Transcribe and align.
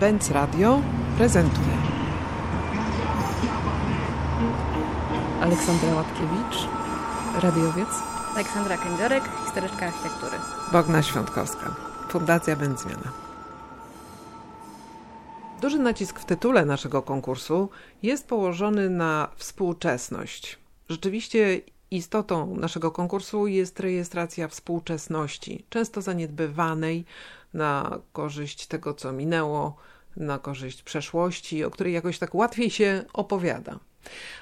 Benz 0.00 0.30
Radio 0.30 0.82
prezentuje. 1.16 1.76
Aleksandra 5.42 5.94
Łapkiewicz, 5.94 6.68
radiowiec. 7.42 7.88
Aleksandra 8.34 8.76
Kędziorek, 8.76 9.24
historyczka 9.44 9.86
architektury. 9.86 10.36
Bogna 10.72 11.02
Świątkowska, 11.02 11.74
Fundacja 12.08 12.56
Będzmiana. 12.56 13.12
Duży 15.60 15.78
nacisk 15.78 16.20
w 16.20 16.24
tytule 16.24 16.64
naszego 16.64 17.02
konkursu 17.02 17.70
jest 18.02 18.28
położony 18.28 18.90
na 18.90 19.28
współczesność. 19.36 20.58
Rzeczywiście 20.88 21.60
istotą 21.90 22.56
naszego 22.56 22.90
konkursu 22.90 23.46
jest 23.46 23.80
rejestracja 23.80 24.48
współczesności, 24.48 25.64
często 25.70 26.02
zaniedbywanej 26.02 27.04
na 27.54 28.00
korzyść 28.12 28.66
tego, 28.66 28.94
co 28.94 29.12
minęło, 29.12 29.76
na 30.16 30.38
korzyść 30.38 30.82
przeszłości, 30.82 31.64
o 31.64 31.70
której 31.70 31.92
jakoś 31.92 32.18
tak 32.18 32.34
łatwiej 32.34 32.70
się 32.70 33.04
opowiada. 33.12 33.78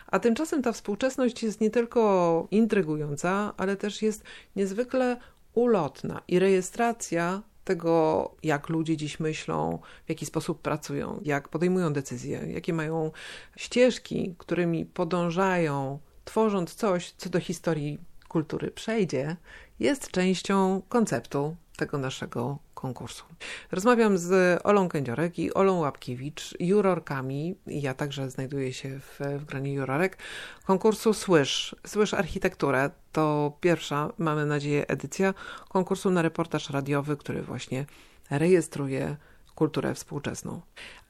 A 0.06 0.18
tymczasem 0.18 0.62
ta 0.62 0.72
współczesność 0.72 1.42
jest 1.42 1.60
nie 1.60 1.70
tylko 1.70 2.46
intrygująca, 2.50 3.52
ale 3.56 3.76
też 3.76 4.02
jest 4.02 4.24
niezwykle 4.56 5.16
ulotna 5.54 6.22
i 6.28 6.38
rejestracja 6.38 7.42
tego, 7.64 8.34
jak 8.42 8.68
ludzie 8.68 8.96
dziś 8.96 9.20
myślą, 9.20 9.78
w 10.06 10.08
jaki 10.08 10.26
sposób 10.26 10.62
pracują, 10.62 11.20
jak 11.24 11.48
podejmują 11.48 11.92
decyzje, 11.92 12.38
jakie 12.46 12.72
mają 12.72 13.10
ścieżki, 13.56 14.34
którymi 14.38 14.86
podążają, 14.86 15.98
tworząc 16.24 16.74
coś, 16.74 17.10
co 17.10 17.30
do 17.30 17.40
historii 17.40 17.98
kultury 18.28 18.70
przejdzie, 18.70 19.36
jest 19.80 20.10
częścią 20.10 20.82
konceptu 20.88 21.56
tego 21.76 21.98
naszego 21.98 22.58
konkursu. 22.76 23.24
Rozmawiam 23.72 24.18
z 24.18 24.60
Olą 24.64 24.88
Kędziorek 24.88 25.38
i 25.38 25.54
Olą 25.54 25.78
Łapkiewicz, 25.78 26.54
jurorkami, 26.60 27.56
ja 27.66 27.94
także 27.94 28.30
znajduję 28.30 28.72
się 28.72 29.00
w, 29.00 29.20
w 29.38 29.44
gronie 29.44 29.74
jurorek, 29.74 30.18
konkursu 30.64 31.14
Słysz. 31.14 31.76
Słysz 31.86 32.14
Architekturę 32.14 32.90
to 33.12 33.56
pierwsza, 33.60 34.12
mamy 34.18 34.46
nadzieję, 34.46 34.86
edycja 34.88 35.34
konkursu 35.68 36.10
na 36.10 36.22
reportaż 36.22 36.70
radiowy, 36.70 37.16
który 37.16 37.42
właśnie 37.42 37.86
rejestruje 38.30 39.16
kulturę 39.54 39.94
współczesną. 39.94 40.60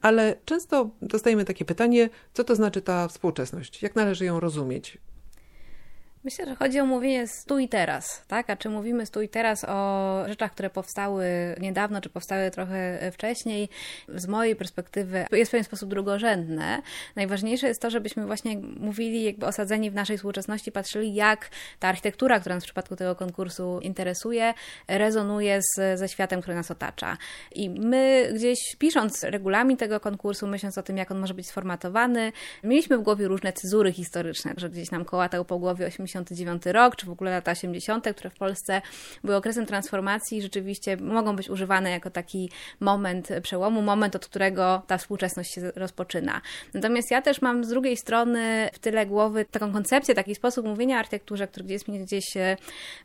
Ale 0.01 0.35
często 0.45 0.89
dostajemy 1.01 1.45
takie 1.45 1.65
pytanie, 1.65 2.09
co 2.33 2.43
to 2.43 2.55
znaczy 2.55 2.81
ta 2.81 3.07
współczesność? 3.07 3.81
Jak 3.83 3.95
należy 3.95 4.25
ją 4.25 4.39
rozumieć? 4.39 4.97
Myślę, 6.23 6.45
że 6.45 6.55
chodzi 6.55 6.79
o 6.79 6.85
mówienie 6.85 7.25
tu 7.47 7.59
i 7.59 7.69
teraz, 7.69 8.23
tak? 8.27 8.49
A 8.49 8.55
czy 8.55 8.69
mówimy 8.69 9.07
tu 9.07 9.21
i 9.21 9.29
teraz 9.29 9.65
o 9.67 10.23
rzeczach, 10.27 10.51
które 10.51 10.69
powstały 10.69 11.25
niedawno, 11.59 12.01
czy 12.01 12.09
powstały 12.09 12.51
trochę 12.51 13.11
wcześniej, 13.11 13.69
z 14.07 14.27
mojej 14.27 14.55
perspektywy 14.55 15.25
jest 15.31 15.49
w 15.49 15.51
pewien 15.51 15.63
sposób 15.63 15.89
drugorzędne. 15.89 16.81
Najważniejsze 17.15 17.67
jest 17.67 17.81
to, 17.81 17.89
żebyśmy 17.89 18.25
właśnie 18.25 18.57
mówili, 18.79 19.23
jakby 19.23 19.45
osadzeni 19.45 19.91
w 19.91 19.93
naszej 19.93 20.17
współczesności, 20.17 20.71
patrzyli, 20.71 21.13
jak 21.13 21.49
ta 21.79 21.87
architektura, 21.87 22.39
która 22.39 22.55
nas 22.55 22.63
w 22.63 22.67
przypadku 22.67 22.95
tego 22.95 23.15
konkursu 23.15 23.79
interesuje, 23.81 24.53
rezonuje 24.87 25.61
z, 25.61 25.99
ze 25.99 26.09
światem, 26.09 26.41
który 26.41 26.55
nas 26.55 26.71
otacza. 26.71 27.17
I 27.55 27.69
my 27.69 28.31
gdzieś 28.33 28.59
pisząc 28.79 29.23
regulamin 29.23 29.77
tego 29.77 29.99
konkursu, 29.99 30.47
myśląc 30.47 30.77
o 30.77 30.83
tym, 30.83 30.97
jak 30.97 31.11
on 31.11 31.19
może 31.19 31.33
być 31.33 31.47
sformatowany, 31.47 32.31
mieliśmy 32.63 32.97
w 32.97 33.01
głowie 33.01 33.27
różne 33.27 33.53
cezury 33.53 33.91
historyczne, 33.91 34.53
że 34.57 34.69
gdzieś 34.69 34.91
nam 34.91 35.05
kołatał 35.05 35.45
po 35.45 35.59
głowie 35.59 35.85
80 35.85 36.06
89 36.09 36.65
rok, 36.65 36.95
czy 36.95 37.05
w 37.05 37.09
ogóle 37.09 37.31
lata 37.31 37.51
80., 37.51 38.07
które 38.15 38.29
w 38.29 38.37
Polsce 38.37 38.81
były 39.23 39.37
okresem 39.37 39.65
transformacji, 39.65 40.41
rzeczywiście 40.41 40.97
mogą 40.97 41.35
być 41.35 41.49
używane 41.49 41.91
jako 41.91 42.09
taki 42.09 42.49
moment 42.79 43.29
przełomu, 43.43 43.81
moment, 43.81 44.15
od 44.15 44.25
którego 44.25 44.81
ta 44.87 44.97
współczesność 44.97 45.53
się 45.53 45.71
rozpoczyna. 45.75 46.41
Natomiast 46.73 47.11
ja 47.11 47.21
też 47.21 47.41
mam 47.41 47.63
z 47.63 47.69
drugiej 47.69 47.97
strony 47.97 48.69
w 48.73 48.79
tyle 48.79 49.05
głowy 49.05 49.45
taką 49.45 49.73
koncepcję, 49.73 50.15
taki 50.15 50.35
sposób 50.35 50.65
mówienia 50.65 50.95
o 50.95 50.99
architekturze, 50.99 51.47
który 51.47 51.65
jest 51.67 51.87
mi 51.87 51.99
gdzieś 51.99 52.37
e, 52.37 52.57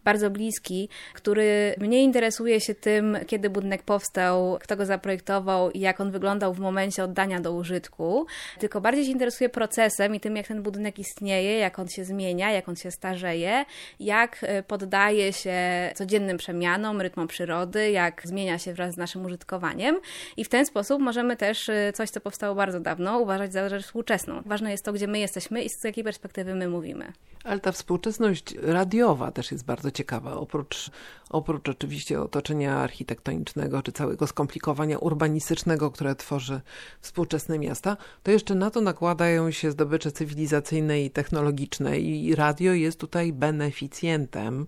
bardzo 0.04 0.30
bliski, 0.30 0.88
który 1.14 1.74
mnie 1.78 2.02
interesuje 2.02 2.60
się 2.60 2.74
tym, 2.74 3.18
kiedy 3.26 3.50
budynek 3.50 3.82
powstał, 3.82 4.58
kto 4.60 4.76
go 4.76 4.86
zaprojektował 4.86 5.70
i 5.70 5.80
jak 5.80 6.00
on 6.00 6.10
wyglądał 6.10 6.54
w 6.54 6.58
momencie 6.58 7.04
oddania 7.04 7.40
do 7.40 7.52
użytku, 7.52 8.26
tylko 8.58 8.80
bardziej 8.80 9.04
się 9.04 9.10
interesuje 9.10 9.48
procesem 9.48 10.14
i 10.14 10.20
tym, 10.20 10.36
jak 10.36 10.46
ten 10.46 10.62
budynek 10.62 10.98
istnieje, 10.98 11.58
jak 11.58 11.78
on 11.78 11.88
się 11.88 12.04
zmienia, 12.04 12.52
jak 12.52 12.68
on 12.68 12.76
się 12.76 12.90
starzeje, 12.92 13.64
jak 14.00 14.38
e, 14.42 14.62
poddaje 14.62 15.32
się 15.32 15.52
codziennym 15.94 16.36
przemianom, 16.36 17.00
rytmom 17.00 17.28
przyrody, 17.28 17.90
jak 17.90 18.22
zmienia 18.24 18.58
się 18.58 18.74
wraz 18.74 18.94
z 18.94 18.96
naszym 18.96 19.24
użytkowaniem 19.24 20.00
i 20.36 20.44
w 20.44 20.48
ten 20.48 20.66
sposób 20.66 21.02
możemy 21.02 21.36
też 21.36 21.68
e, 21.68 21.92
coś, 21.92 22.10
co 22.10 22.20
powstało 22.20 22.54
bardzo 22.54 22.80
dawno, 22.80 23.18
uważać 23.18 23.52
za 23.52 23.68
rzecz 23.68 23.84
współczesną. 23.84 24.42
Ważne 24.46 24.70
jest 24.70 24.84
to, 24.84 24.92
gdzie 24.92 25.06
my 25.06 25.18
jesteśmy 25.18 25.62
i 25.62 25.68
z 25.68 25.84
jakiej 25.84 26.04
perspektywy 26.04 26.54
my 26.54 26.68
mówimy. 26.68 27.12
Ale 27.44 27.60
ta 27.60 27.72
współczesność 27.72 28.54
radiowa 28.62 29.30
też 29.30 29.52
jest 29.52 29.64
bardzo 29.64 29.90
ciekawa. 29.90 30.34
Oprócz, 30.34 30.90
oprócz 31.30 31.68
oczywiście 31.68 32.20
otoczenia 32.20 32.76
architektonicznego 32.76 33.82
czy 33.82 33.92
całego 33.92 34.26
skomplikowania 34.26 34.98
urbanistycznego, 34.98 35.90
które 35.90 36.14
tworzy 36.14 36.60
współczesne 37.00 37.58
miasta, 37.58 37.96
to 38.22 38.30
jeszcze 38.30 38.54
na 38.54 38.70
to 38.70 38.80
nakładają 38.80 39.50
się 39.50 39.70
zdobycze 39.70 40.12
cywilizacyjne 40.12 41.02
i 41.02 41.10
technologiczne 41.10 41.98
i 41.98 42.34
radio 42.34 42.74
jest 42.82 43.00
tutaj 43.00 43.32
beneficjentem 43.32 44.66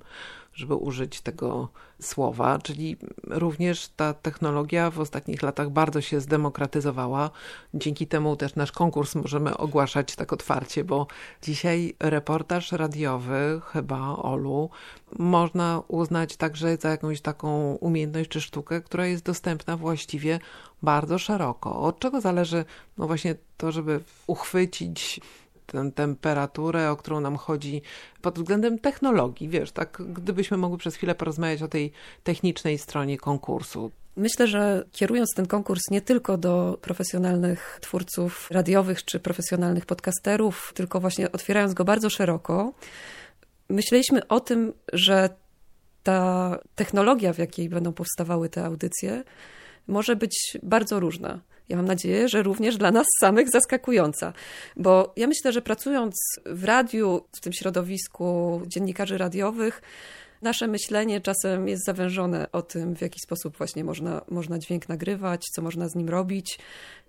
żeby 0.54 0.74
użyć 0.74 1.20
tego 1.20 1.68
słowa, 2.00 2.58
czyli 2.58 2.96
również 3.24 3.88
ta 3.88 4.14
technologia 4.14 4.90
w 4.90 5.00
ostatnich 5.00 5.42
latach 5.42 5.70
bardzo 5.70 6.00
się 6.00 6.20
zdemokratyzowała. 6.20 7.30
Dzięki 7.74 8.06
temu 8.06 8.36
też 8.36 8.54
nasz 8.54 8.72
konkurs 8.72 9.14
możemy 9.14 9.56
ogłaszać 9.56 10.16
tak 10.16 10.32
otwarcie, 10.32 10.84
bo 10.84 11.06
dzisiaj 11.42 11.94
reportaż 12.00 12.72
radiowy, 12.72 13.60
chyba 13.72 14.16
Olu, 14.16 14.70
można 15.18 15.82
uznać 15.88 16.36
także 16.36 16.76
za 16.76 16.88
jakąś 16.88 17.20
taką 17.20 17.74
umiejętność 17.74 18.30
czy 18.30 18.40
sztukę, 18.40 18.80
która 18.80 19.06
jest 19.06 19.24
dostępna 19.24 19.76
właściwie 19.76 20.38
bardzo 20.82 21.18
szeroko. 21.18 21.80
Od 21.80 21.98
czego 21.98 22.20
zależy 22.20 22.64
no 22.98 23.06
właśnie 23.06 23.34
to, 23.56 23.72
żeby 23.72 24.00
uchwycić 24.26 25.20
tę 25.66 25.90
temperaturę, 25.94 26.90
o 26.90 26.96
którą 26.96 27.20
nam 27.20 27.36
chodzi 27.36 27.82
pod 28.22 28.38
względem 28.38 28.78
technologii, 28.78 29.48
wiesz, 29.48 29.72
tak 29.72 30.02
gdybyśmy 30.12 30.56
mogli 30.56 30.78
przez 30.78 30.96
chwilę 30.96 31.14
porozmawiać 31.14 31.62
o 31.62 31.68
tej 31.68 31.92
technicznej 32.24 32.78
stronie 32.78 33.18
konkursu. 33.18 33.90
Myślę, 34.16 34.46
że 34.46 34.84
kierując 34.92 35.30
ten 35.36 35.46
konkurs 35.46 35.82
nie 35.90 36.00
tylko 36.00 36.36
do 36.38 36.78
profesjonalnych 36.82 37.78
twórców 37.80 38.50
radiowych 38.50 39.04
czy 39.04 39.20
profesjonalnych 39.20 39.86
podcasterów, 39.86 40.72
tylko 40.74 41.00
właśnie 41.00 41.32
otwierając 41.32 41.74
go 41.74 41.84
bardzo 41.84 42.10
szeroko, 42.10 42.72
myśleliśmy 43.68 44.28
o 44.28 44.40
tym, 44.40 44.72
że 44.92 45.28
ta 46.02 46.58
technologia, 46.74 47.32
w 47.32 47.38
jakiej 47.38 47.68
będą 47.68 47.92
powstawały 47.92 48.48
te 48.48 48.64
audycje, 48.64 49.24
może 49.86 50.16
być 50.16 50.58
bardzo 50.62 51.00
różna 51.00 51.40
ja 51.68 51.76
mam 51.76 51.86
nadzieję, 51.86 52.28
że 52.28 52.42
również 52.42 52.76
dla 52.76 52.90
nas 52.90 53.06
samych 53.20 53.50
zaskakująca. 53.50 54.32
Bo 54.76 55.12
ja 55.16 55.26
myślę, 55.26 55.52
że 55.52 55.62
pracując 55.62 56.14
w 56.46 56.64
radiu, 56.64 57.24
w 57.36 57.40
tym 57.40 57.52
środowisku 57.52 58.60
dziennikarzy 58.66 59.18
radiowych, 59.18 59.82
nasze 60.42 60.66
myślenie 60.66 61.20
czasem 61.20 61.68
jest 61.68 61.84
zawężone 61.84 62.52
o 62.52 62.62
tym, 62.62 62.96
w 62.96 63.00
jaki 63.00 63.20
sposób 63.20 63.56
właśnie 63.58 63.84
można, 63.84 64.22
można 64.30 64.58
dźwięk 64.58 64.88
nagrywać, 64.88 65.44
co 65.54 65.62
można 65.62 65.88
z 65.88 65.94
nim 65.94 66.08
robić. 66.08 66.58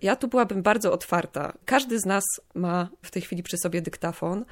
Ja 0.02 0.16
tu 0.16 0.28
byłabym 0.28 0.62
bardzo 0.62 0.92
otwarta. 0.92 1.52
Każdy 1.64 1.98
z 1.98 2.06
nas 2.06 2.24
ma 2.54 2.88
w 3.02 3.10
tej 3.10 3.22
chwili 3.22 3.42
przy 3.42 3.56
sobie 3.58 3.82
dyktafon. 3.82 4.44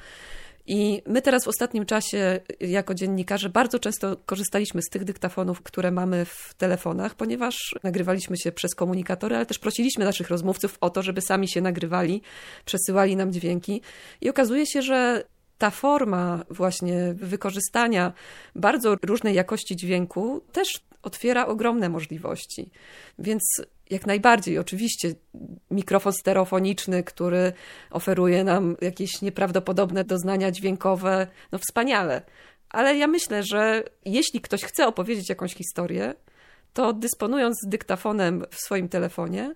I 0.67 1.01
my 1.07 1.21
teraz 1.21 1.45
w 1.45 1.47
ostatnim 1.47 1.85
czasie, 1.85 2.39
jako 2.59 2.93
dziennikarze, 2.93 3.49
bardzo 3.49 3.79
często 3.79 4.17
korzystaliśmy 4.25 4.81
z 4.81 4.89
tych 4.89 5.03
dyktafonów, 5.03 5.61
które 5.61 5.91
mamy 5.91 6.25
w 6.25 6.53
telefonach, 6.57 7.15
ponieważ 7.15 7.75
nagrywaliśmy 7.83 8.37
się 8.37 8.51
przez 8.51 8.75
komunikatory, 8.75 9.35
ale 9.35 9.45
też 9.45 9.59
prosiliśmy 9.59 10.05
naszych 10.05 10.29
rozmówców 10.29 10.77
o 10.81 10.89
to, 10.89 11.01
żeby 11.01 11.21
sami 11.21 11.49
się 11.49 11.61
nagrywali, 11.61 12.21
przesyłali 12.65 13.15
nam 13.15 13.33
dźwięki. 13.33 13.81
I 14.21 14.29
okazuje 14.29 14.65
się, 14.65 14.81
że 14.81 15.23
ta 15.57 15.69
forma 15.69 16.43
właśnie 16.49 17.13
wykorzystania 17.17 18.13
bardzo 18.55 18.95
różnej 19.03 19.35
jakości 19.35 19.75
dźwięku 19.75 20.41
też 20.51 20.67
otwiera 21.05 21.47
ogromne 21.47 21.89
możliwości. 21.89 22.71
Więc 23.19 23.43
jak 23.89 24.05
najbardziej, 24.05 24.59
oczywiście, 24.59 25.13
mikrofon 25.71 26.13
stereofoniczny, 26.13 27.03
który 27.03 27.53
oferuje 27.91 28.43
nam 28.43 28.77
jakieś 28.81 29.21
nieprawdopodobne 29.21 30.03
doznania 30.03 30.51
dźwiękowe, 30.51 31.27
no 31.51 31.57
wspaniale. 31.57 32.21
Ale 32.69 32.97
ja 32.97 33.07
myślę, 33.07 33.43
że 33.43 33.83
jeśli 34.05 34.41
ktoś 34.41 34.63
chce 34.63 34.87
opowiedzieć 34.87 35.29
jakąś 35.29 35.53
historię, 35.53 36.13
to 36.73 36.93
dysponując 36.93 37.57
dyktafonem 37.67 38.45
w 38.51 38.55
swoim 38.55 38.89
telefonie, 38.89 39.55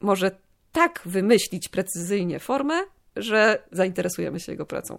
może 0.00 0.30
tak 0.72 1.00
wymyślić 1.04 1.68
precyzyjnie 1.68 2.38
formę, 2.38 2.74
że 3.16 3.62
zainteresujemy 3.72 4.40
się 4.40 4.52
jego 4.52 4.66
pracą. 4.66 4.98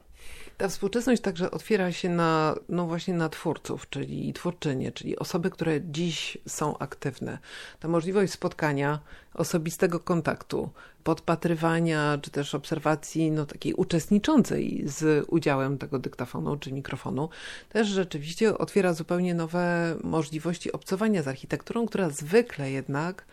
Ta 0.58 0.68
współczesność 0.68 1.22
także 1.22 1.52
otwiera 1.52 1.92
się 1.92 2.10
na, 2.10 2.56
no 2.70 2.86
właśnie 2.86 3.14
na 3.14 3.30
twórców, 3.30 3.90
czyli 3.90 4.34
twórczynie, 4.34 4.92
czyli 4.92 5.20
osoby, 5.20 5.50
które 5.50 5.82
dziś 5.82 6.38
są 6.48 6.78
aktywne. 6.78 7.38
Ta 7.80 7.88
możliwość 7.88 8.34
spotkania, 8.34 9.00
osobistego 9.34 10.00
kontaktu, 10.00 10.70
podpatrywania, 11.04 12.18
czy 12.22 12.32
też 12.32 12.56
obserwacji 12.56 13.32
no, 13.32 13.46
takiej 13.46 13.74
uczestniczącej 13.74 14.84
z 14.86 15.26
udziałem 15.30 15.78
tego 15.78 16.00
dyktafonu 16.00 16.58
czy 16.58 16.72
mikrofonu, 16.72 17.30
też 17.70 17.88
rzeczywiście 17.88 18.58
otwiera 18.58 18.94
zupełnie 18.94 19.34
nowe 19.34 19.96
możliwości 20.04 20.72
obcowania 20.72 21.24
z 21.24 21.28
architekturą, 21.28 21.86
która 21.86 22.10
zwykle 22.10 22.72
jednak 22.72 23.26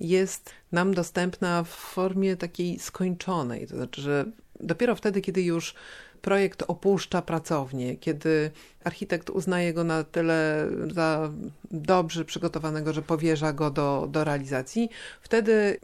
jest 0.00 0.50
nam 0.72 0.94
dostępna 0.94 1.62
w 1.62 1.68
formie 1.68 2.36
takiej 2.36 2.78
skończonej. 2.78 3.66
To 3.66 3.76
znaczy, 3.76 4.02
że 4.02 4.24
dopiero 4.60 4.96
wtedy, 4.96 5.20
kiedy 5.20 5.42
już 5.42 5.74
projekt 6.22 6.64
opuszcza 6.68 7.22
pracownię, 7.22 7.96
kiedy 7.96 8.50
architekt 8.84 9.30
uznaje 9.30 9.72
go 9.72 9.84
na 9.84 10.04
tyle 10.04 10.68
za 10.94 11.30
dobrze 11.70 12.24
przygotowanego, 12.24 12.92
że 12.92 13.02
powierza 13.02 13.52
go 13.52 13.70
do, 13.70 14.08
do 14.10 14.24
realizacji, 14.24 14.90
wtedy 15.20 15.78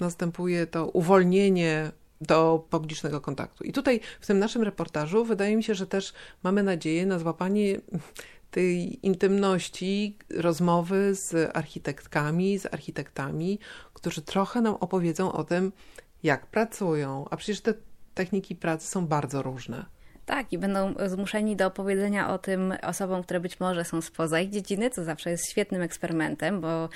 następuje 0.00 0.66
to 0.66 0.86
uwolnienie 0.86 1.90
do 2.20 2.66
publicznego 2.70 3.20
kontaktu. 3.20 3.64
I 3.64 3.72
tutaj 3.72 4.00
w 4.20 4.26
tym 4.26 4.38
naszym 4.38 4.62
reportażu 4.62 5.24
wydaje 5.24 5.56
mi 5.56 5.64
się, 5.64 5.74
że 5.74 5.86
też 5.86 6.12
mamy 6.42 6.62
nadzieję 6.62 7.06
na 7.06 7.18
złapanie 7.18 7.80
tej 8.50 9.06
intymności 9.06 10.18
rozmowy 10.30 11.14
z 11.14 11.56
architektkami, 11.56 12.58
z 12.58 12.66
architektami, 12.66 13.58
którzy 13.94 14.22
trochę 14.22 14.60
nam 14.60 14.74
opowiedzą 14.74 15.32
o 15.32 15.44
tym, 15.44 15.72
jak 16.22 16.46
pracują. 16.46 17.24
A 17.30 17.36
przecież 17.36 17.60
te 17.60 17.74
techniki 18.14 18.56
pracy 18.56 18.88
są 18.88 19.06
bardzo 19.06 19.42
różne. 19.42 19.97
Tak, 20.28 20.52
i 20.52 20.58
będą 20.58 20.94
zmuszeni 21.06 21.56
do 21.56 21.66
opowiedzenia 21.66 22.30
o 22.30 22.38
tym 22.38 22.74
osobom, 22.82 23.22
które 23.22 23.40
być 23.40 23.60
może 23.60 23.84
są 23.84 24.00
spoza 24.00 24.40
ich 24.40 24.50
dziedziny, 24.50 24.90
co 24.90 25.04
zawsze 25.04 25.30
jest 25.30 25.50
świetnym 25.50 25.82
eksperymentem, 25.82 26.60
bo 26.60 26.88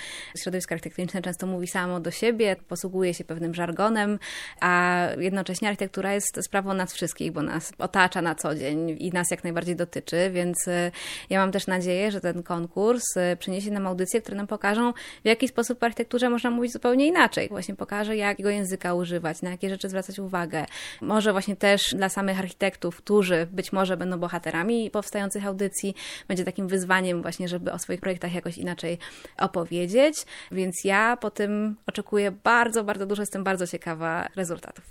środowisko 0.43 0.75
architektoniczne 0.75 1.23
często 1.23 1.47
mówi 1.47 1.67
samo 1.67 2.01
do 2.01 2.11
siebie, 2.11 2.57
posługuje 2.69 3.15
się 3.15 3.25
pewnym 3.25 3.55
żargonem, 3.55 4.19
a 4.61 5.07
jednocześnie 5.19 5.69
architektura 5.69 6.15
jest 6.15 6.45
sprawą 6.45 6.75
nas 6.75 6.95
wszystkich, 6.95 7.33
bo 7.33 7.43
nas 7.43 7.73
otacza 7.79 8.23
na 8.23 8.35
co 8.35 8.55
dzień 8.55 8.97
i 8.99 9.11
nas 9.11 9.31
jak 9.31 9.45
najbardziej 9.45 9.77
dotyczy, 9.77 10.31
więc 10.33 10.69
e, 10.69 10.91
ja 11.31 11.41
mam 11.41 11.53
też 11.53 11.67
nadzieję, 11.67 12.11
że 12.11 12.21
ten 12.21 12.43
konkurs 12.43 13.05
e, 13.17 13.37
przyniesie 13.37 13.71
nam 13.71 13.87
audycje, 13.87 14.21
które 14.21 14.37
nam 14.37 14.47
pokażą, 14.47 14.93
w 15.25 15.27
jaki 15.29 15.49
sposób 15.49 15.81
w 15.81 15.85
architekturze 15.85 16.31
można 16.31 16.51
mówić 16.51 16.73
zupełnie 16.73 17.07
inaczej. 17.07 17.49
Właśnie 17.49 17.77
pokaże, 17.77 18.17
jakiego 18.17 18.51
języka 18.51 18.95
używać, 18.95 19.43
na 19.43 19.51
jakie 19.51 19.69
rzeczy 19.69 19.89
zwracać 19.89 20.19
uwagę. 20.19 20.67
Może 21.01 21.33
właśnie 21.33 21.57
też 21.57 21.83
dla 21.95 22.09
samych 22.09 22.39
architektów, 22.39 22.97
którzy 22.97 23.22
którzy 23.23 23.47
być 23.53 23.73
może 23.73 23.97
będą 23.97 24.19
bohaterami 24.19 24.91
powstających 24.91 25.47
audycji. 25.47 25.95
Będzie 26.29 26.45
takim 26.45 26.69
wyzwaniem 26.69 27.23
właśnie, 27.23 27.49
żeby 27.49 27.73
o 27.73 27.79
swoich 27.79 28.01
projektach 28.01 28.35
jakoś 28.35 28.59
inaczej 28.59 28.99
opowiedzieć. 29.39 30.15
Więc 30.53 30.85
ja 30.85 31.17
po 31.17 31.31
tym 31.31 31.77
oczekuję 31.87 32.31
bardzo, 32.31 32.85
bardzo 32.85 33.07
dużo. 33.07 33.23
Jestem 33.23 33.45
bardzo 33.45 33.67
ciekawa 33.67 34.29
rezultatów. 34.37 34.85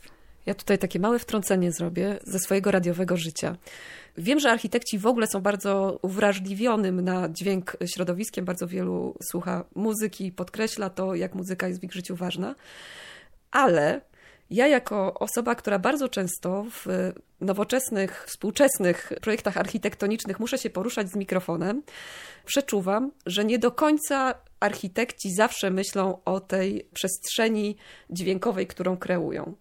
Ja 0.45 0.53
tutaj 0.53 0.77
takie 0.77 0.99
małe 0.99 1.19
wtrącenie 1.19 1.71
zrobię 1.71 2.19
ze 2.23 2.39
swojego 2.39 2.71
radiowego 2.71 3.17
życia. 3.17 3.55
Wiem, 4.17 4.39
że 4.39 4.51
architekci 4.51 4.99
w 4.99 5.05
ogóle 5.05 5.27
są 5.27 5.41
bardzo 5.41 5.99
uwrażliwionym 6.01 7.01
na 7.01 7.29
dźwięk 7.29 7.77
środowiskiem. 7.85 8.45
Bardzo 8.45 8.67
wielu 8.67 9.15
słucha 9.31 9.63
muzyki, 9.75 10.31
podkreśla 10.31 10.89
to, 10.89 11.15
jak 11.15 11.35
muzyka 11.35 11.67
jest 11.67 11.81
w 11.81 11.83
ich 11.83 11.93
życiu 11.93 12.15
ważna. 12.15 12.55
Ale 13.51 14.01
ja, 14.51 14.67
jako 14.67 15.13
osoba, 15.13 15.55
która 15.55 15.79
bardzo 15.79 16.09
często 16.09 16.65
w 16.69 16.85
nowoczesnych, 17.41 18.25
współczesnych 18.27 19.13
projektach 19.21 19.57
architektonicznych 19.57 20.39
muszę 20.39 20.57
się 20.57 20.69
poruszać 20.69 21.09
z 21.09 21.15
mikrofonem, 21.15 21.83
przeczuwam, 22.45 23.11
że 23.25 23.45
nie 23.45 23.59
do 23.59 23.71
końca 23.71 24.35
architekci 24.59 25.33
zawsze 25.33 25.69
myślą 25.69 26.23
o 26.25 26.39
tej 26.39 26.87
przestrzeni 26.93 27.75
dźwiękowej, 28.09 28.67
którą 28.67 28.97
kreują. 28.97 29.53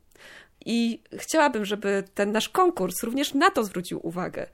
I 0.66 1.02
chciałabym, 1.12 1.64
żeby 1.64 2.04
ten 2.14 2.32
nasz 2.32 2.48
konkurs 2.48 3.02
również 3.02 3.34
na 3.34 3.50
to 3.50 3.64
zwrócił 3.64 4.06
uwagę, 4.06 4.46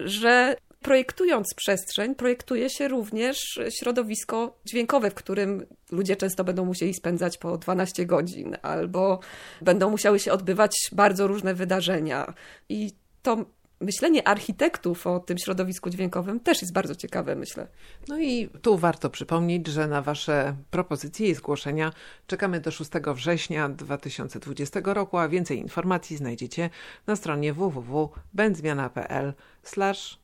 że 0.00 0.56
projektując 0.84 1.54
przestrzeń, 1.54 2.14
projektuje 2.14 2.70
się 2.70 2.88
również 2.88 3.60
środowisko 3.70 4.58
dźwiękowe, 4.64 5.10
w 5.10 5.14
którym 5.14 5.66
ludzie 5.90 6.16
często 6.16 6.44
będą 6.44 6.64
musieli 6.64 6.94
spędzać 6.94 7.38
po 7.38 7.58
12 7.58 8.06
godzin, 8.06 8.56
albo 8.62 9.20
będą 9.62 9.90
musiały 9.90 10.18
się 10.18 10.32
odbywać 10.32 10.76
bardzo 10.92 11.26
różne 11.26 11.54
wydarzenia. 11.54 12.34
I 12.68 12.92
to 13.22 13.44
myślenie 13.84 14.28
architektów 14.28 15.06
o 15.06 15.20
tym 15.20 15.38
środowisku 15.38 15.90
dźwiękowym 15.90 16.40
też 16.40 16.62
jest 16.62 16.72
bardzo 16.72 16.94
ciekawe, 16.94 17.36
myślę. 17.36 17.66
No 18.08 18.18
i 18.18 18.48
tu 18.62 18.78
warto 18.78 19.10
przypomnieć, 19.10 19.66
że 19.66 19.86
na 19.86 20.02
Wasze 20.02 20.56
propozycje 20.70 21.28
i 21.28 21.34
zgłoszenia 21.34 21.92
czekamy 22.26 22.60
do 22.60 22.70
6 22.70 22.90
września 23.14 23.68
2020 23.68 24.80
roku, 24.84 25.18
a 25.18 25.28
więcej 25.28 25.58
informacji 25.58 26.16
znajdziecie 26.16 26.70
na 27.06 27.16
stronie 27.16 27.52
www.będzmiana.pl 27.52 29.32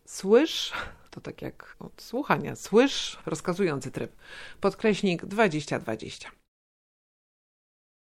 słysz 0.05 0.73
to 1.11 1.21
tak 1.21 1.43
jak 1.43 1.77
od 1.79 2.03
słuchania, 2.03 2.57
słysz 2.57 3.19
rozkazujący 3.27 3.91
tryb, 3.91 4.13
podkreśnik 4.61 5.27
2020. 5.27 6.40